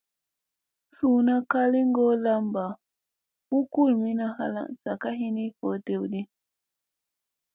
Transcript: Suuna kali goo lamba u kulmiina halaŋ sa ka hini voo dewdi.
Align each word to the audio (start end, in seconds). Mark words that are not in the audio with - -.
Suuna 0.95 1.35
kali 1.51 1.81
goo 1.95 2.15
lamba 2.25 2.65
u 3.57 3.59
kulmiina 3.73 4.25
halaŋ 4.37 4.69
sa 4.81 4.91
ka 5.01 5.09
hini 5.19 5.45
voo 5.57 5.75
dewdi. 5.85 6.21